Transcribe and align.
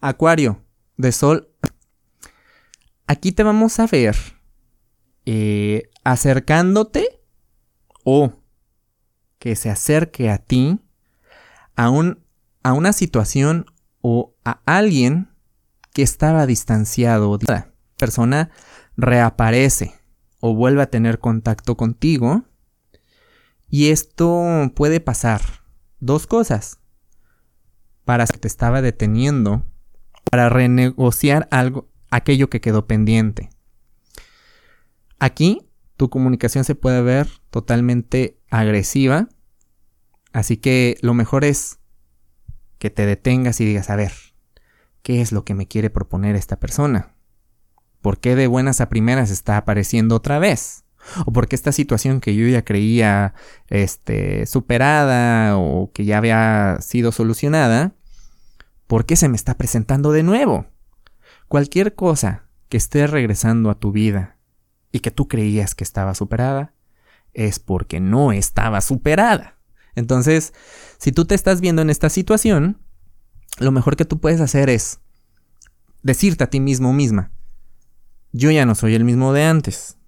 Acuario, 0.00 0.64
de 0.96 1.12
Sol. 1.12 1.48
Aquí 3.06 3.32
te 3.32 3.42
vamos 3.42 3.78
a 3.80 3.86
ver 3.86 4.16
eh, 5.26 5.90
acercándote 6.04 7.20
o 8.04 8.32
que 9.38 9.56
se 9.56 9.70
acerque 9.70 10.30
a 10.30 10.38
ti 10.38 10.80
a, 11.76 11.90
un, 11.90 12.24
a 12.62 12.72
una 12.72 12.92
situación 12.92 13.66
o 14.00 14.34
a 14.44 14.60
alguien 14.64 15.30
que 15.92 16.02
estaba 16.02 16.46
distanciado. 16.46 17.38
La 17.46 17.72
persona 17.96 18.50
reaparece 18.96 19.94
o 20.40 20.54
vuelve 20.54 20.82
a 20.82 20.90
tener 20.90 21.18
contacto 21.18 21.76
contigo. 21.76 22.44
Y 23.68 23.90
esto 23.90 24.72
puede 24.74 25.00
pasar. 25.00 25.40
Dos 26.00 26.26
cosas. 26.26 26.78
Para 28.04 28.26
que 28.26 28.38
te 28.38 28.48
estaba 28.48 28.82
deteniendo. 28.82 29.69
Para 30.30 30.48
renegociar 30.48 31.48
algo, 31.50 31.88
aquello 32.10 32.50
que 32.50 32.60
quedó 32.60 32.86
pendiente. 32.86 33.50
Aquí 35.18 35.68
tu 35.96 36.08
comunicación 36.08 36.64
se 36.64 36.74
puede 36.74 37.02
ver 37.02 37.28
totalmente 37.50 38.38
agresiva. 38.50 39.28
Así 40.32 40.56
que 40.56 40.96
lo 41.02 41.12
mejor 41.12 41.44
es 41.44 41.78
que 42.78 42.88
te 42.88 43.04
detengas 43.04 43.60
y 43.60 43.66
digas, 43.66 43.90
a 43.90 43.96
ver, 43.96 44.12
¿qué 45.02 45.20
es 45.20 45.32
lo 45.32 45.44
que 45.44 45.54
me 45.54 45.66
quiere 45.66 45.90
proponer 45.90 46.36
esta 46.36 46.58
persona? 46.58 47.14
¿Por 48.00 48.18
qué 48.18 48.34
de 48.34 48.46
buenas 48.46 48.80
a 48.80 48.88
primeras 48.88 49.30
está 49.30 49.58
apareciendo 49.58 50.16
otra 50.16 50.38
vez? 50.38 50.84
¿O 51.26 51.32
por 51.32 51.48
qué 51.48 51.56
esta 51.56 51.72
situación 51.72 52.20
que 52.20 52.34
yo 52.34 52.46
ya 52.48 52.64
creía 52.64 53.34
este, 53.68 54.46
superada 54.46 55.58
o 55.58 55.90
que 55.92 56.04
ya 56.06 56.18
había 56.18 56.78
sido 56.80 57.12
solucionada, 57.12 57.92
¿por 58.90 59.06
qué 59.06 59.14
se 59.14 59.28
me 59.28 59.36
está 59.36 59.56
presentando 59.56 60.10
de 60.10 60.24
nuevo? 60.24 60.66
Cualquier 61.46 61.94
cosa 61.94 62.48
que 62.68 62.76
esté 62.76 63.06
regresando 63.06 63.70
a 63.70 63.78
tu 63.78 63.92
vida 63.92 64.36
y 64.90 64.98
que 64.98 65.12
tú 65.12 65.28
creías 65.28 65.76
que 65.76 65.84
estaba 65.84 66.12
superada, 66.16 66.74
es 67.32 67.60
porque 67.60 68.00
no 68.00 68.32
estaba 68.32 68.80
superada. 68.80 69.60
Entonces, 69.94 70.54
si 70.98 71.12
tú 71.12 71.24
te 71.24 71.36
estás 71.36 71.60
viendo 71.60 71.82
en 71.82 71.88
esta 71.88 72.08
situación, 72.08 72.82
lo 73.60 73.70
mejor 73.70 73.94
que 73.94 74.04
tú 74.04 74.18
puedes 74.18 74.40
hacer 74.40 74.68
es 74.68 74.98
decirte 76.02 76.42
a 76.42 76.50
ti 76.50 76.58
mismo 76.58 76.92
misma, 76.92 77.30
yo 78.32 78.50
ya 78.50 78.66
no 78.66 78.74
soy 78.74 78.96
el 78.96 79.04
mismo 79.04 79.32
de 79.32 79.44
antes. 79.44 79.98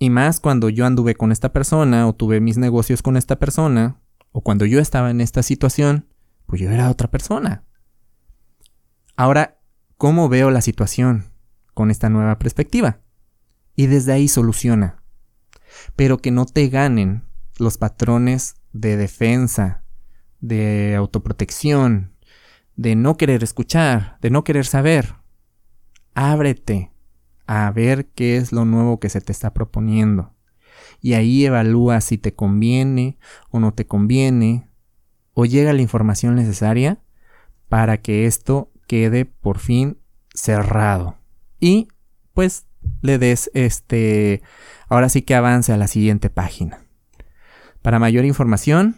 Y 0.00 0.10
más 0.10 0.40
cuando 0.40 0.70
yo 0.70 0.84
anduve 0.84 1.14
con 1.14 1.30
esta 1.30 1.52
persona 1.52 2.08
o 2.08 2.16
tuve 2.16 2.40
mis 2.40 2.58
negocios 2.58 3.00
con 3.00 3.16
esta 3.16 3.38
persona, 3.38 4.00
o 4.32 4.40
cuando 4.40 4.64
yo 4.64 4.80
estaba 4.80 5.12
en 5.12 5.20
esta 5.20 5.44
situación, 5.44 6.08
pues 6.46 6.60
yo 6.60 6.70
era 6.70 6.90
otra 6.90 7.10
persona. 7.10 7.64
Ahora, 9.16 9.58
¿cómo 9.96 10.28
veo 10.28 10.50
la 10.50 10.60
situación 10.60 11.32
con 11.74 11.90
esta 11.90 12.08
nueva 12.08 12.38
perspectiva? 12.38 13.00
Y 13.74 13.86
desde 13.86 14.12
ahí 14.12 14.28
soluciona. 14.28 15.02
Pero 15.96 16.18
que 16.18 16.30
no 16.30 16.46
te 16.46 16.68
ganen 16.68 17.24
los 17.58 17.78
patrones 17.78 18.56
de 18.72 18.96
defensa, 18.96 19.84
de 20.40 20.94
autoprotección, 20.96 22.14
de 22.76 22.94
no 22.94 23.16
querer 23.16 23.42
escuchar, 23.42 24.18
de 24.20 24.30
no 24.30 24.44
querer 24.44 24.66
saber. 24.66 25.16
Ábrete 26.14 26.92
a 27.46 27.70
ver 27.70 28.06
qué 28.08 28.36
es 28.36 28.52
lo 28.52 28.64
nuevo 28.64 29.00
que 29.00 29.08
se 29.08 29.20
te 29.20 29.32
está 29.32 29.54
proponiendo. 29.54 30.34
Y 31.00 31.14
ahí 31.14 31.44
evalúa 31.46 32.00
si 32.00 32.18
te 32.18 32.34
conviene 32.34 33.18
o 33.50 33.60
no 33.60 33.72
te 33.72 33.86
conviene, 33.86 34.70
o 35.38 35.44
llega 35.44 35.74
la 35.74 35.82
información 35.82 36.34
necesaria 36.34 36.98
para 37.68 37.98
que 37.98 38.24
esto 38.24 38.72
quede 38.88 39.26
por 39.26 39.58
fin 39.58 39.98
cerrado. 40.34 41.18
Y 41.60 41.88
pues 42.32 42.64
le 43.02 43.18
des 43.18 43.50
este, 43.52 44.40
ahora 44.88 45.10
sí 45.10 45.20
que 45.20 45.34
avance 45.34 45.72
a 45.74 45.76
la 45.76 45.88
siguiente 45.88 46.30
página. 46.30 46.80
Para 47.82 47.98
mayor 47.98 48.24
información, 48.24 48.96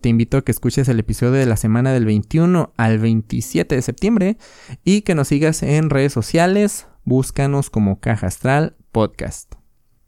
te 0.00 0.08
invito 0.08 0.38
a 0.38 0.42
que 0.42 0.52
escuches 0.52 0.88
el 0.88 1.00
episodio 1.00 1.32
de 1.32 1.46
la 1.46 1.58
semana 1.58 1.92
del 1.92 2.06
21 2.06 2.72
al 2.78 2.98
27 2.98 3.74
de 3.74 3.82
septiembre 3.82 4.38
y 4.84 5.02
que 5.02 5.14
nos 5.14 5.28
sigas 5.28 5.62
en 5.62 5.90
redes 5.90 6.14
sociales. 6.14 6.86
Búscanos 7.04 7.68
como 7.68 8.00
Caja 8.00 8.28
Astral 8.28 8.74
Podcast. 8.90 9.63